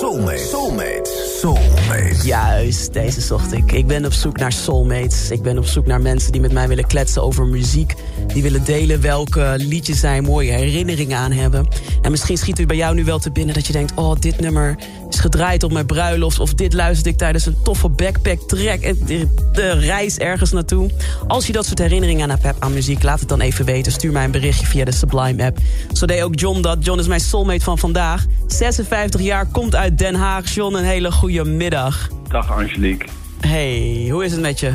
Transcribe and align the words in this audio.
Soulmate. 0.00 0.38
Soulmate. 0.38 1.27
Soulmate. 1.40 2.16
Juist, 2.22 2.92
deze 2.92 3.20
zocht 3.20 3.52
ik. 3.52 3.72
Ik 3.72 3.86
ben 3.86 4.04
op 4.04 4.12
zoek 4.12 4.38
naar 4.38 4.52
soulmates. 4.52 5.30
Ik 5.30 5.42
ben 5.42 5.58
op 5.58 5.66
zoek 5.66 5.86
naar 5.86 6.00
mensen 6.00 6.32
die 6.32 6.40
met 6.40 6.52
mij 6.52 6.68
willen 6.68 6.86
kletsen 6.86 7.22
over 7.22 7.46
muziek. 7.46 7.94
Die 8.26 8.42
willen 8.42 8.64
delen 8.64 9.00
welke 9.00 9.54
liedjes 9.56 10.00
zij 10.00 10.20
mooie 10.20 10.52
herinneringen 10.52 11.18
aan 11.18 11.32
hebben. 11.32 11.68
En 12.02 12.10
misschien 12.10 12.36
schiet 12.36 12.58
u 12.58 12.66
bij 12.66 12.76
jou 12.76 12.94
nu 12.94 13.04
wel 13.04 13.18
te 13.18 13.30
binnen 13.30 13.54
dat 13.54 13.66
je 13.66 13.72
denkt... 13.72 13.92
oh, 13.94 14.14
dit 14.20 14.40
nummer 14.40 14.78
is 15.08 15.18
gedraaid 15.18 15.62
op 15.62 15.72
mijn 15.72 15.86
bruiloft... 15.86 16.40
of 16.40 16.54
dit 16.54 16.72
luisterde 16.72 17.10
ik 17.10 17.16
tijdens 17.16 17.46
een 17.46 17.56
toffe 17.62 17.88
backpack 17.88 18.48
de, 18.48 19.26
de 19.52 19.70
reis 19.70 20.18
ergens 20.18 20.52
naartoe. 20.52 20.90
Als 21.26 21.46
je 21.46 21.52
dat 21.52 21.66
soort 21.66 21.78
herinneringen 21.78 22.30
aan 22.30 22.38
hebt 22.40 22.60
aan 22.60 22.72
muziek... 22.72 23.02
laat 23.02 23.20
het 23.20 23.28
dan 23.28 23.40
even 23.40 23.64
weten. 23.64 23.92
Stuur 23.92 24.12
mij 24.12 24.24
een 24.24 24.30
berichtje 24.30 24.66
via 24.66 24.84
de 24.84 24.92
Sublime 24.92 25.44
app. 25.44 25.58
Zo 25.92 26.06
deed 26.06 26.22
ook 26.22 26.38
John 26.38 26.60
dat. 26.60 26.84
John 26.84 26.98
is 26.98 27.06
mijn 27.06 27.20
soulmate 27.20 27.64
van 27.64 27.78
vandaag. 27.78 28.26
56 28.46 29.20
jaar, 29.20 29.46
komt 29.46 29.74
uit 29.74 29.98
Den 29.98 30.14
Haag. 30.14 30.54
John, 30.54 30.74
een 30.74 30.84
hele 30.84 31.12
goede 31.12 31.27
middag. 31.28 32.08
Dag 32.28 32.52
Angelique. 32.52 33.08
Hey, 33.40 34.08
hoe 34.10 34.24
is 34.24 34.32
het 34.32 34.40
met 34.40 34.60
je? 34.60 34.72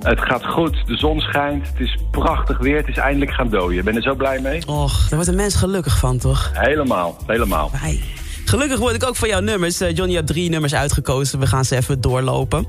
Het 0.00 0.20
gaat 0.20 0.46
goed, 0.46 0.86
de 0.86 0.96
zon 0.96 1.20
schijnt, 1.20 1.66
het 1.68 1.80
is 1.80 1.98
prachtig 2.10 2.58
weer, 2.58 2.76
het 2.76 2.88
is 2.88 2.96
eindelijk 2.96 3.30
gaan 3.30 3.48
dooien. 3.48 3.84
Ben 3.84 3.92
je 3.92 3.98
er 3.98 4.04
zo 4.04 4.14
blij 4.14 4.40
mee? 4.40 4.66
Och, 4.66 5.00
daar 5.00 5.14
wordt 5.14 5.28
een 5.28 5.34
mens 5.34 5.54
gelukkig 5.54 5.98
van, 5.98 6.18
toch? 6.18 6.50
Helemaal, 6.54 7.16
helemaal. 7.26 7.70
Hey. 7.72 8.00
Gelukkig 8.44 8.78
word 8.78 8.94
ik 8.94 9.04
ook 9.04 9.16
van 9.16 9.28
jouw 9.28 9.40
nummers. 9.40 9.82
Uh, 9.82 9.88
Johnny, 9.88 10.10
je 10.10 10.16
hebt 10.16 10.26
drie 10.26 10.50
nummers 10.50 10.74
uitgekozen. 10.74 11.38
We 11.38 11.46
gaan 11.46 11.64
ze 11.64 11.76
even 11.76 12.00
doorlopen. 12.00 12.66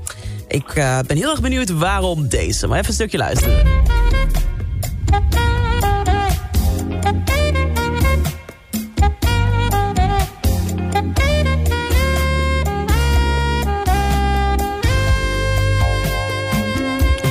Ik 0.48 0.76
uh, 0.76 0.98
ben 1.06 1.16
heel 1.16 1.30
erg 1.30 1.40
benieuwd 1.40 1.70
waarom 1.70 2.28
deze. 2.28 2.66
Maar 2.66 2.76
even 2.76 2.88
een 2.88 2.94
stukje 2.94 3.18
luisteren. 3.18 3.64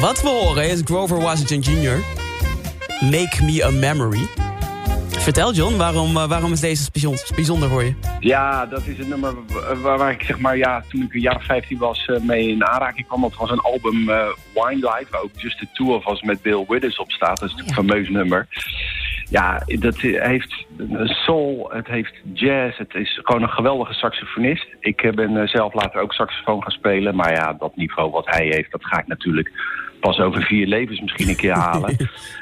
Wat 0.05 0.21
we 0.21 0.29
horen 0.29 0.69
is 0.69 0.81
Grover 0.83 1.19
Washington 1.19 1.59
Jr. 1.59 1.97
Make 3.11 3.43
Me 3.43 3.65
a 3.65 3.71
Memory. 3.71 4.27
Vertel 5.07 5.53
John, 5.53 5.77
waarom, 5.77 6.17
uh, 6.17 6.27
waarom 6.27 6.51
is 6.51 6.59
deze 6.59 6.91
bijzonder 7.35 7.69
voor 7.69 7.83
je? 7.83 7.93
Ja, 8.19 8.65
dat 8.65 8.85
is 8.85 8.99
een 8.99 9.09
nummer 9.09 9.33
waar, 9.81 9.97
waar 9.97 10.11
ik 10.11 10.23
zeg 10.23 10.39
maar, 10.39 10.57
ja, 10.57 10.83
toen 10.89 11.01
ik 11.01 11.13
een 11.13 11.21
jaar 11.21 11.41
15 11.41 11.77
was 11.77 12.07
uh, 12.07 12.19
mee 12.19 12.47
in 12.47 12.65
aanraking 12.67 13.07
kwam. 13.07 13.21
Dat 13.21 13.35
was 13.35 13.51
een 13.51 13.59
album 13.59 14.09
uh, 14.09 14.27
Wine 14.53 14.79
Light, 14.79 15.09
waar 15.09 15.21
ook 15.21 15.29
Just 15.37 15.59
the 15.59 15.67
Two 15.73 15.95
of 15.95 16.07
Us 16.07 16.21
met 16.21 16.41
Bill 16.41 16.65
Withers 16.67 16.97
op 16.97 17.11
staat. 17.11 17.39
Dat 17.39 17.49
is 17.49 17.55
natuurlijk 17.55 17.77
een 17.77 17.87
fameus 17.87 18.09
nummer. 18.09 18.47
Ja, 19.29 19.63
dat 19.65 19.97
heeft 19.97 20.65
soul, 21.03 21.69
het 21.73 21.87
heeft 21.87 22.13
jazz, 22.33 22.77
het 22.77 22.93
is 22.93 23.19
gewoon 23.23 23.41
een 23.41 23.49
geweldige 23.49 23.93
saxofonist. 23.93 24.67
Ik 24.79 25.11
ben 25.15 25.47
zelf 25.47 25.73
later 25.73 26.01
ook 26.01 26.13
saxofoon 26.13 26.63
gaan 26.63 26.71
spelen, 26.71 27.15
maar 27.15 27.31
ja, 27.31 27.53
dat 27.53 27.75
niveau 27.75 28.11
wat 28.11 28.25
hij 28.25 28.45
heeft, 28.45 28.71
dat 28.71 28.85
ga 28.85 28.99
ik 28.99 29.07
natuurlijk 29.07 29.51
pas 29.99 30.19
over 30.19 30.41
vier 30.41 30.67
levens 30.67 31.01
misschien 31.01 31.29
een 31.29 31.35
keer 31.35 31.53
halen. 31.69 31.97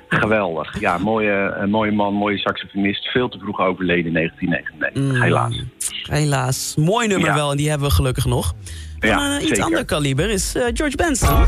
Geweldig. 0.08 0.80
Ja, 0.80 0.98
mooie, 0.98 1.56
een 1.58 1.70
mooie 1.70 1.92
man, 1.92 2.14
mooie 2.14 2.38
saxofonist. 2.38 3.06
Veel 3.06 3.30
te 3.30 3.38
vroeg 3.38 3.60
overleden 3.60 4.06
in 4.06 4.14
1999. 4.14 5.04
Mm, 5.04 5.22
helaas. 5.22 5.64
Helaas. 6.04 6.76
Mooi 6.78 7.08
nummer 7.08 7.30
ja. 7.30 7.36
wel 7.36 7.52
en 7.52 7.58
die 7.58 7.70
hebben 7.70 7.88
we 7.88 7.94
gelukkig 7.94 8.26
nog. 8.26 8.54
Van 9.00 9.10
ja, 9.10 9.26
een 9.26 9.32
uh, 9.32 9.36
iets 9.36 9.48
zeker. 9.48 9.64
ander 9.64 9.86
kaliber 9.86 10.30
is 10.30 10.56
uh, 10.56 10.64
George 10.74 10.96
Benson. 10.96 11.46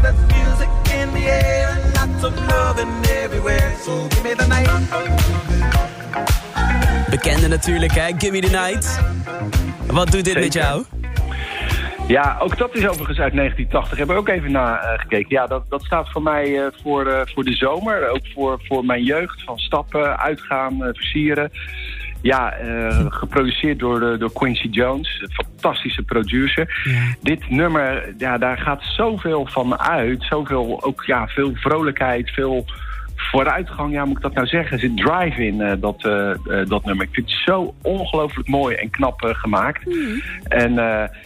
Bekende 7.09 7.47
natuurlijk, 7.47 7.91
hè? 7.93 8.11
Gimme 8.17 8.39
the 8.39 8.49
Night. 8.49 8.99
Wat 9.87 10.11
doet 10.11 10.23
dit 10.23 10.33
Zeker. 10.33 10.41
met 10.41 10.53
jou? 10.53 10.83
Ja, 12.07 12.37
ook 12.39 12.57
dat 12.57 12.75
is 12.75 12.87
overigens 12.87 13.19
uit 13.19 13.33
1980. 13.33 13.97
Hebben 13.97 14.15
we 14.15 14.21
ook 14.21 14.29
even 14.29 14.51
naar 14.51 14.83
uh, 14.83 14.99
gekeken. 14.99 15.29
Ja, 15.29 15.47
dat, 15.47 15.69
dat 15.69 15.83
staat 15.83 16.09
voor 16.11 16.21
mij 16.21 16.49
uh, 16.49 16.65
voor, 16.83 17.07
uh, 17.07 17.21
voor 17.23 17.43
de 17.43 17.55
zomer. 17.55 18.09
Ook 18.09 18.27
voor, 18.33 18.59
voor 18.63 18.85
mijn 18.85 19.03
jeugd. 19.03 19.43
Van 19.43 19.57
stappen, 19.57 20.19
uitgaan, 20.19 20.77
versieren. 20.79 21.51
Ja, 22.21 22.57
geproduceerd 23.09 23.79
door, 23.79 24.19
door 24.19 24.33
Quincy 24.33 24.67
Jones. 24.67 25.21
Een 25.21 25.45
fantastische 25.45 26.03
producer. 26.03 26.81
Ja. 26.83 27.15
Dit 27.21 27.49
nummer, 27.49 28.13
ja, 28.17 28.37
daar 28.37 28.57
gaat 28.57 28.83
zoveel 28.83 29.45
van 29.45 29.79
uit. 29.79 30.23
Zoveel, 30.23 30.83
ook 30.83 31.03
ja, 31.03 31.27
veel 31.27 31.51
vrolijkheid, 31.55 32.29
veel 32.29 32.65
vooruitgang, 33.15 33.93
ja, 33.93 34.05
moet 34.05 34.17
ik 34.17 34.23
dat 34.23 34.33
nou 34.33 34.47
zeggen? 34.47 34.79
Zit 34.79 34.97
drive 34.97 35.45
in, 35.45 35.55
uh, 35.59 35.71
dat, 35.79 36.03
uh, 36.05 36.29
uh, 36.45 36.65
dat 36.67 36.85
nummer. 36.85 37.05
Ik 37.05 37.13
vind 37.13 37.29
het 37.29 37.39
zo 37.45 37.73
ongelooflijk 37.81 38.47
mooi 38.47 38.75
en 38.75 38.89
knap 38.89 39.21
gemaakt. 39.21 39.85
Mm. 39.85 40.21
En 40.47 40.73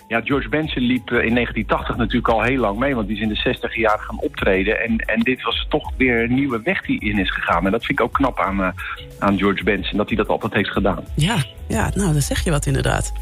ja, 0.07 0.22
George 0.23 0.49
Benson 0.49 0.81
liep 0.81 1.09
in 1.09 1.33
1980 1.33 1.97
natuurlijk 1.97 2.28
al 2.28 2.41
heel 2.41 2.59
lang 2.59 2.79
mee, 2.79 2.95
want 2.95 3.07
die 3.07 3.16
is 3.16 3.22
in 3.22 3.29
de 3.29 3.35
60 3.35 3.75
jaar 3.75 3.99
gaan 3.99 4.19
optreden. 4.19 4.81
En, 4.81 4.97
en 4.97 5.19
dit 5.19 5.41
was 5.41 5.66
toch 5.69 5.91
weer 5.97 6.23
een 6.23 6.33
nieuwe 6.33 6.61
weg 6.63 6.81
die 6.81 6.99
in 6.99 7.19
is 7.19 7.31
gegaan. 7.31 7.66
En 7.66 7.72
dat 7.72 7.85
vind 7.85 7.99
ik 7.99 8.05
ook 8.05 8.13
knap 8.13 8.39
aan, 8.39 8.73
aan 9.19 9.38
George 9.38 9.63
Benson, 9.63 9.97
dat 9.97 10.07
hij 10.07 10.17
dat 10.17 10.28
altijd 10.28 10.53
heeft 10.53 10.72
gedaan. 10.72 11.03
Ja, 11.16 11.35
ja, 11.67 11.91
nou, 11.95 12.11
dan 12.11 12.22
zeg 12.22 12.44
je 12.44 12.51
wat 12.51 12.66
inderdaad. 12.66 13.13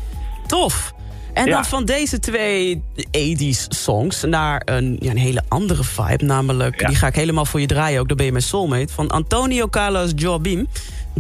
Tof. 0.47 0.95
En 1.37 1.45
Ja. 1.45 1.51
dan 1.53 1.65
van 1.65 1.85
deze 1.85 2.19
twee 2.19 2.81
80s 3.11 3.67
songs 3.69 4.23
naar 4.23 4.61
een, 4.65 4.97
ja, 4.99 5.11
een 5.11 5.17
hele 5.17 5.41
andere 5.47 5.83
vibe. 5.83 6.23
Namelijk, 6.25 6.81
Ja. 6.81 6.87
die 6.87 6.95
ga 6.95 7.07
ik 7.07 7.15
helemaal 7.15 7.45
voor 7.45 7.59
je 7.59 7.65
draaien 7.67 7.99
ook. 7.99 8.07
Dan 8.07 8.17
ben 8.17 8.25
je 8.25 8.31
mijn 8.31 8.43
soulmate. 8.43 8.93
Van 8.93 9.07
Antonio 9.09 9.67
Carlos 9.67 10.11
Jobim. 10.15 10.67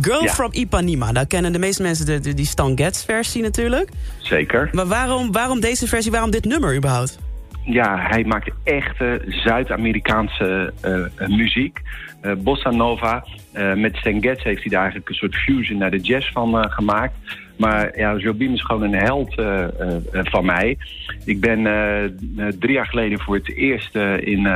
Girl 0.01 0.23
Ja. 0.23 0.33
from 0.33 0.49
Ipanema. 0.53 1.11
Daar 1.11 1.25
kennen 1.27 1.51
de 1.51 1.59
meeste 1.59 1.81
mensen 1.81 2.05
de, 2.05 2.19
de- 2.19 2.33
die 2.33 2.45
Stan 2.45 2.77
Getz 2.77 3.05
versie 3.05 3.41
natuurlijk. 3.41 3.89
Zeker. 4.17 4.69
Maar 4.71 4.85
waarom, 4.87 5.31
waarom 5.31 5.59
deze 5.59 5.87
versie? 5.87 6.11
Waarom 6.11 6.31
dit 6.31 6.45
nummer 6.45 6.75
überhaupt? 6.75 7.19
Ja, 7.63 7.95
hij 8.09 8.23
maakt 8.23 8.49
echte 8.63 9.21
Zuid-Amerikaanse 9.27 10.73
eh, 10.81 10.93
eh, 11.15 11.27
muziek. 11.27 11.81
Eh, 12.21 12.31
bossa 12.37 12.69
nova. 12.69 13.25
Met 13.75 13.95
Stan 13.95 14.21
Getz 14.21 14.43
heeft 14.43 14.61
hij 14.61 14.69
daar 14.71 14.79
eigenlijk 14.81 15.09
een 15.09 15.15
soort 15.15 15.35
fusion 15.35 15.77
naar 15.77 15.91
de 15.91 15.99
jazz 15.99 16.31
van 16.31 16.65
gemaakt. 16.71 17.13
Maar 17.57 17.97
ja, 17.97 18.15
Jobim 18.15 18.53
is 18.53 18.63
gewoon 18.63 18.83
een 18.83 18.95
held 18.95 19.37
eh, 19.37 19.63
eh, 19.63 19.99
van 20.11 20.45
mij. 20.45 20.77
Ik 21.25 21.39
ben 21.39 21.65
eh, 21.65 22.47
drie 22.59 22.73
jaar 22.73 22.87
geleden 22.87 23.19
voor 23.19 23.35
het 23.35 23.55
eerst 23.55 23.95
in, 24.19 24.47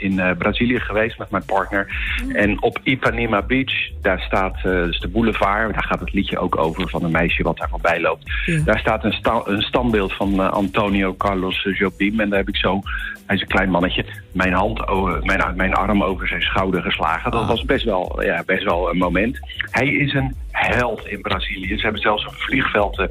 in 0.00 0.18
eh, 0.20 0.36
Brazilië 0.38 0.80
geweest 0.80 1.18
met 1.18 1.30
mijn 1.30 1.44
partner. 1.44 1.86
En 2.32 2.62
op 2.62 2.78
Ipanema 2.82 3.42
Beach, 3.42 3.72
daar 4.02 4.20
staat 4.20 4.54
eh, 4.56 4.62
dus 4.62 5.00
de 5.00 5.08
boulevard. 5.08 5.72
Daar 5.74 5.84
gaat 5.84 6.00
het 6.00 6.12
liedje 6.12 6.38
ook 6.38 6.56
over 6.58 6.88
van 6.88 7.04
een 7.04 7.10
meisje 7.10 7.42
wat 7.42 7.56
daar 7.56 7.68
voorbij 7.68 8.00
loopt. 8.00 8.30
Ja. 8.46 8.60
Daar 8.64 8.78
staat 8.78 9.04
een, 9.04 9.12
sta- 9.12 9.42
een 9.44 9.62
standbeeld 9.62 10.12
van 10.12 10.40
eh, 10.40 10.48
Antonio 10.50 11.14
Carlos 11.14 11.68
Jobim. 11.78 12.20
En 12.20 12.28
daar 12.28 12.38
heb 12.38 12.48
ik 12.48 12.56
zo, 12.56 12.80
hij 13.26 13.36
is 13.36 13.42
een 13.42 13.48
klein 13.48 13.70
mannetje, 13.70 14.04
mijn, 14.32 14.52
hand, 14.52 14.84
mijn, 15.24 15.56
mijn 15.56 15.74
arm 15.74 16.02
over 16.02 16.28
zijn 16.28 16.42
schouder 16.42 16.82
geslagen. 16.82 17.30
Dat 17.30 17.40
Ah. 17.42 17.48
was 17.48 17.64
best 17.64 17.84
wel, 17.84 18.22
ja, 18.22 18.42
best 18.46 18.64
wel 18.64 18.90
een 18.90 18.98
moment. 18.98 19.38
Hij 19.70 19.86
is 19.88 20.14
een 20.14 20.34
held 20.50 21.06
in 21.06 21.20
Brazilië. 21.20 21.76
Ze 21.76 21.82
hebben 21.82 22.00
zelfs 22.00 22.24
een 22.24 22.32
vliegveld 22.32 23.06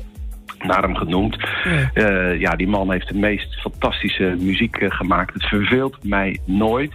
naar 0.66 0.82
hem 0.82 0.96
genoemd. 0.96 1.38
Ja. 1.64 1.90
Eh, 1.94 2.40
ja, 2.40 2.56
die 2.56 2.68
man 2.68 2.92
heeft 2.92 3.08
de 3.08 3.18
meest 3.18 3.56
fantastische 3.62 4.36
muziek 4.40 4.76
eh, 4.76 4.92
gemaakt. 4.92 5.34
Het 5.34 5.46
verveelt 5.46 6.04
mij 6.04 6.40
nooit. 6.46 6.94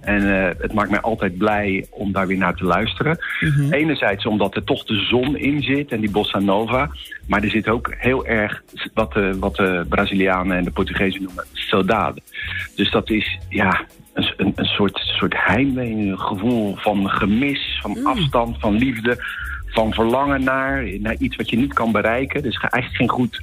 En 0.00 0.44
eh, 0.44 0.50
het 0.58 0.72
maakt 0.72 0.90
mij 0.90 1.00
altijd 1.00 1.38
blij 1.38 1.86
om 1.90 2.12
daar 2.12 2.26
weer 2.26 2.38
naar 2.38 2.54
te 2.54 2.64
luisteren. 2.64 3.18
Mhm. 3.40 3.72
Enerzijds 3.72 4.26
omdat 4.26 4.54
er 4.54 4.64
toch 4.64 4.84
de 4.84 4.94
zon 4.94 5.36
in 5.36 5.62
zit 5.62 5.92
en 5.92 6.00
die 6.00 6.10
bossa 6.10 6.38
nova. 6.38 6.90
Maar 7.26 7.42
er 7.42 7.50
zit 7.50 7.68
ook 7.68 7.94
heel 7.98 8.26
erg 8.26 8.62
wat 8.94 9.12
de, 9.12 9.38
wat 9.38 9.56
de 9.56 9.86
Brazilianen 9.88 10.56
en 10.56 10.64
de 10.64 10.70
Portugezen 10.70 11.22
noemen 11.22 11.44
saudade. 11.52 12.20
Dus 12.76 12.90
dat 12.90 13.10
is 13.10 13.38
ja, 13.48 13.84
een, 14.14 14.32
een, 14.36 14.52
een 14.54 14.64
soort, 14.64 14.98
soort 14.98 15.34
heimwee, 15.36 15.92
een 15.92 16.20
gevoel 16.20 16.76
van 16.76 17.10
gemis, 17.10 17.78
van 17.82 18.04
afstand, 18.04 18.56
van 18.60 18.74
liefde, 18.74 19.24
van 19.70 19.92
verlangen 19.92 20.44
naar, 20.44 20.84
naar 21.00 21.16
iets 21.18 21.36
wat 21.36 21.50
je 21.50 21.56
niet 21.56 21.74
kan 21.74 21.92
bereiken. 21.92 22.42
Dus 22.42 22.58
eigenlijk 22.58 22.96
geen 22.96 23.08
goed 23.08 23.40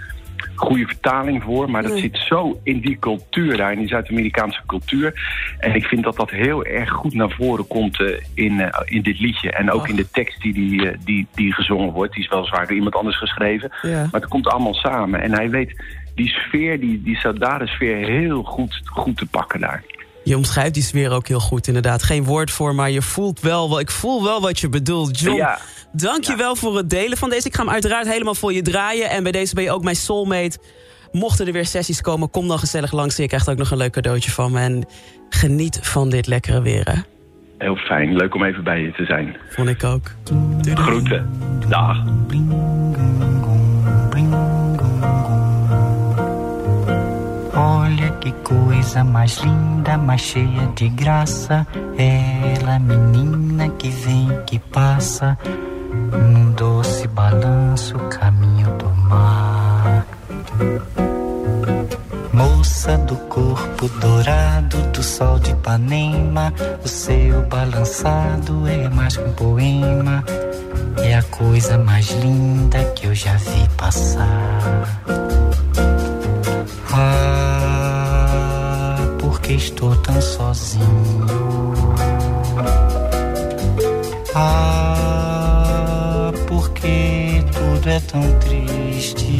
goede 0.56 0.85
vertaling 0.85 1.44
voor. 1.44 1.69
Maar 1.69 1.83
dat 1.83 1.97
zit 1.97 2.18
zo 2.18 2.59
in 2.63 2.79
die 2.79 2.97
cultuur 3.00 3.57
daar, 3.57 3.71
in 3.71 3.79
die 3.79 3.88
Zuid-Amerikaanse 3.88 4.62
cultuur. 4.65 5.13
En 5.59 5.75
ik 5.75 5.85
vind 5.85 6.03
dat 6.03 6.15
dat 6.15 6.29
heel 6.29 6.65
erg 6.65 6.89
goed 6.89 7.13
naar 7.13 7.31
voren 7.31 7.68
komt 7.68 8.00
uh, 8.00 8.09
in, 8.33 8.53
uh, 8.53 8.68
in 8.85 9.01
dit 9.01 9.19
liedje. 9.19 9.51
En 9.51 9.71
ook 9.71 9.88
in 9.88 9.95
de 9.95 10.09
tekst 10.09 10.41
die, 10.41 10.53
die, 10.53 10.85
uh, 10.85 10.91
die, 11.03 11.27
die 11.35 11.53
gezongen 11.53 11.91
wordt. 11.91 12.13
Die 12.13 12.24
is 12.24 12.29
wel 12.29 12.45
zwaar 12.45 12.68
door 12.68 12.75
iemand 12.75 12.95
anders 12.95 13.18
geschreven. 13.18 13.71
Ja. 13.81 14.07
Maar 14.12 14.21
het 14.21 14.29
komt 14.29 14.47
allemaal 14.47 14.74
samen. 14.74 15.21
En 15.21 15.31
hij 15.31 15.50
weet 15.50 15.83
die 16.15 16.29
sfeer, 16.29 16.79
die, 16.79 17.01
die 17.01 17.18
sfeer 17.63 17.97
heel 18.07 18.44
goed, 18.44 18.81
goed 18.85 19.18
te 19.18 19.25
pakken 19.25 19.59
daar. 19.59 19.83
Je 20.24 20.35
omschrijft 20.35 20.74
die 20.74 20.83
sfeer 20.83 21.12
ook 21.12 21.27
heel 21.27 21.39
goed, 21.39 21.68
inderdaad. 21.68 22.03
Geen 22.03 22.24
woord 22.24 22.51
voor, 22.51 22.75
maar 22.75 22.91
je 22.91 23.01
voelt 23.01 23.39
wel, 23.39 23.69
wel 23.69 23.79
ik 23.79 23.91
voel 23.91 24.24
wel 24.24 24.41
wat 24.41 24.59
je 24.59 24.69
bedoelt. 24.69 25.19
John, 25.19 25.38
ja. 25.38 25.59
Dank 25.98 26.24
je 26.24 26.36
wel 26.36 26.56
voor 26.56 26.78
het 26.78 26.90
delen 26.90 27.18
van 27.18 27.30
deze. 27.30 27.48
Ik 27.48 27.56
ga 27.56 27.64
hem 27.64 27.72
uiteraard 27.72 28.08
helemaal 28.08 28.36
voor 28.36 28.54
je 28.54 28.62
draaien. 28.62 29.10
En 29.10 29.24
bij 29.24 29.32
deze 29.32 29.56
ben 29.56 29.64
je 29.64 29.72
ook 29.72 29.84
mijn 29.84 29.96
soulmate. 29.96 30.58
Mochten 31.12 31.48
er 31.48 31.54
weer 31.54 31.66
sessies 31.66 32.02
komen, 32.02 32.30
kom 32.30 32.48
dan 32.48 32.60
gezellig 32.60 32.92
langs. 32.92 33.16
Je 33.16 33.28
krijgt 33.28 33.50
ook 33.50 33.58
nog 33.58 33.72
een 33.72 33.78
leuk 33.78 33.92
cadeautje 33.92 34.32
van 34.32 34.52
me. 34.52 34.60
En 34.60 34.86
geniet 35.30 35.80
van 35.82 36.10
dit 36.10 36.28
lekkere 36.28 36.62
weer, 36.62 36.86
hè? 36.86 37.02
Heel 37.58 37.76
fijn. 37.76 38.16
Leuk 38.16 38.36
om 38.36 38.44
even 38.44 38.64
bij 38.64 38.82
je 38.82 38.92
te 38.92 39.06
zijn. 39.06 39.38
Vond 39.50 39.70
ik 39.70 39.84
ook. 39.84 40.12
Groeten. 40.76 41.30
Dag. 41.70 41.98
Olha 47.58 48.12
que 48.20 48.32
coisa 48.44 49.04
mais 49.04 49.42
linda, 49.42 49.98
mais 49.98 50.32
cheia 50.32 50.68
de 50.76 50.92
graça. 50.96 51.66
Ela, 51.98 52.78
menina 52.80 53.70
que 53.80 53.90
vem, 53.90 54.44
que 54.46 54.60
passa, 54.60 55.38
num 56.12 56.51
doce 56.51 57.07
balanço, 57.07 57.98
caminho 58.09 58.68
do 58.77 58.89
mar. 59.09 60.06
Moça 62.33 62.98
do 63.00 63.15
corpo 63.27 63.89
dourado 64.00 64.77
do 64.94 65.04
sol 65.04 65.39
de 65.39 65.51
Ipanema, 65.51 66.54
o 66.83 66.88
seu 66.88 67.42
balançado 67.48 68.68
é 68.68 68.88
mais 68.89 69.18
que 69.18 69.24
um 69.24 69.33
poema. 69.33 70.24
É 70.98 71.15
a 71.15 71.24
coisa 71.24 71.77
mais 71.77 72.10
linda 72.10 72.83
que 72.95 73.07
eu 73.07 73.15
já 73.15 73.33
vi 73.38 73.68
passar. 73.77 75.00
Ah, 76.94 78.98
porque 79.19 79.53
estou 79.53 79.95
tão 79.98 80.19
sozinho. 80.21 81.25
Ah, 84.36 85.06
é 87.89 88.00
tão 88.00 88.22
triste. 88.39 89.39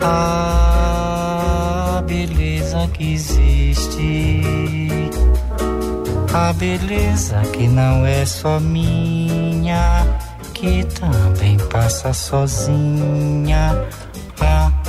Ah, 0.00 2.02
beleza 2.06 2.88
que 2.92 3.14
existe. 3.14 4.42
A 6.32 6.52
beleza 6.52 7.40
que 7.52 7.66
não 7.66 8.06
é 8.06 8.24
só 8.26 8.60
minha, 8.60 10.06
que 10.54 10.84
também 10.84 11.56
passa 11.68 12.12
sozinha 12.12 13.72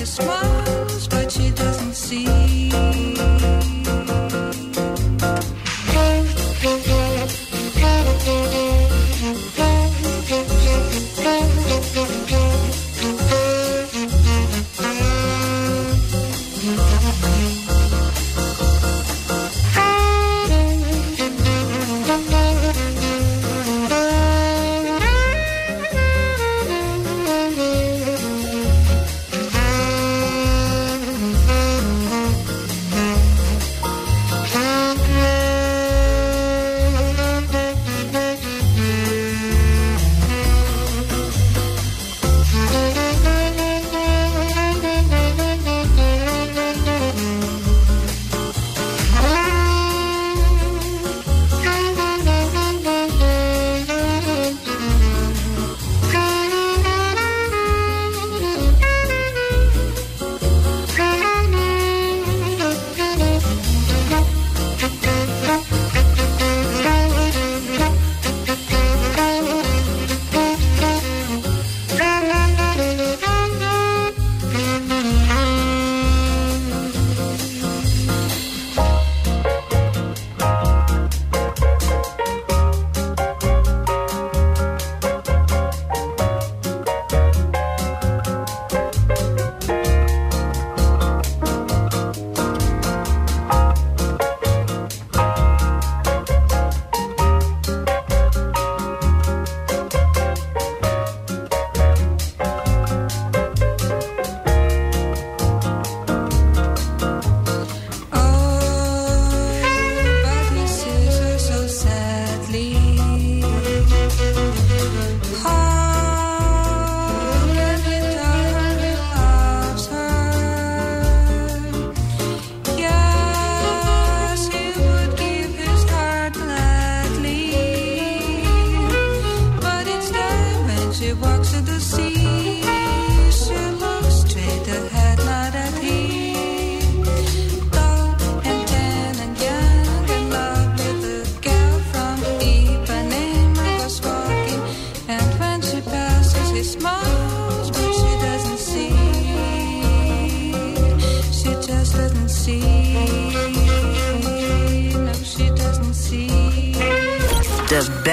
this 0.00 0.14
smile. 0.14 0.49